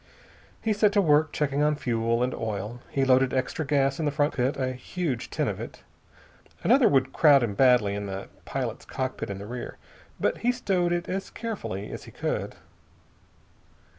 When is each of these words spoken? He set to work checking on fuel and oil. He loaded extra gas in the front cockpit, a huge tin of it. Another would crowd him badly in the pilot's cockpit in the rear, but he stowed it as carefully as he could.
He 0.63 0.73
set 0.73 0.93
to 0.93 0.99
work 0.99 1.31
checking 1.31 1.61
on 1.61 1.75
fuel 1.75 2.23
and 2.23 2.33
oil. 2.33 2.81
He 2.89 3.05
loaded 3.05 3.35
extra 3.35 3.63
gas 3.63 3.99
in 3.99 4.05
the 4.05 4.09
front 4.11 4.33
cockpit, 4.33 4.57
a 4.59 4.73
huge 4.73 5.29
tin 5.29 5.47
of 5.47 5.59
it. 5.59 5.83
Another 6.63 6.87
would 6.89 7.13
crowd 7.13 7.43
him 7.43 7.53
badly 7.53 7.93
in 7.93 8.07
the 8.07 8.27
pilot's 8.43 8.83
cockpit 8.85 9.29
in 9.29 9.37
the 9.37 9.45
rear, 9.45 9.77
but 10.19 10.39
he 10.39 10.51
stowed 10.51 10.91
it 10.91 11.07
as 11.07 11.29
carefully 11.29 11.91
as 11.91 12.05
he 12.05 12.11
could. 12.11 12.55